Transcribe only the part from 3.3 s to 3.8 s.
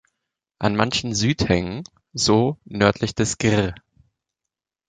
"Gr.